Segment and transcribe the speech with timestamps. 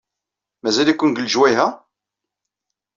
[0.61, 1.67] Mazal-iken deg lejwayeh-a?